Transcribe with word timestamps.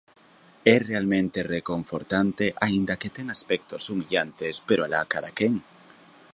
É 0.75 0.77
realmente 0.89 1.39
reconfortante, 1.55 2.45
aínda 2.65 2.99
que 3.01 3.13
ten 3.15 3.27
aspectos 3.35 3.83
humillantes, 3.91 4.53
pero 4.67 4.81
alá 4.83 5.01
cadaquén. 5.11 5.53